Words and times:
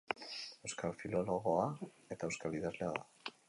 Euskal 0.67 0.95
filologoa 1.03 1.67
eta 2.17 2.31
euskal 2.31 2.59
idazlea 2.61 2.93
da. 3.01 3.35